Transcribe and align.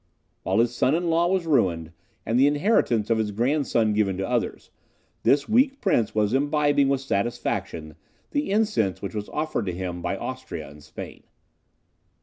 While 0.41 0.57
his 0.57 0.75
son 0.75 0.95
in 0.95 1.11
law 1.11 1.27
was 1.27 1.45
ruined, 1.45 1.91
and 2.25 2.39
the 2.39 2.47
inheritance 2.47 3.11
of 3.11 3.19
his 3.19 3.29
grandson 3.29 3.93
given 3.93 4.17
to 4.17 4.27
others, 4.27 4.71
this 5.21 5.47
weak 5.47 5.79
prince 5.79 6.15
was 6.15 6.33
imbibing, 6.33 6.89
with 6.89 7.01
satisfaction, 7.01 7.95
the 8.31 8.49
incense 8.49 9.03
which 9.03 9.13
was 9.13 9.29
offered 9.29 9.67
to 9.67 9.73
him 9.73 10.01
by 10.01 10.17
Austria 10.17 10.67
and 10.71 10.81
Spain. 10.81 11.21